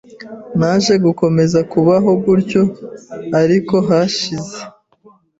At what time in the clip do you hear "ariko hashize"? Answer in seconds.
3.41-4.57